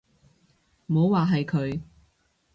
[0.89, 1.81] 冇話係佢